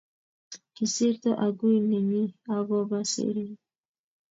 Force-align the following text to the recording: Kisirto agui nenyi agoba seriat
Kisirto 0.75 1.31
agui 1.45 1.75
nenyi 1.89 2.23
agoba 2.57 2.97
seriat 3.13 3.59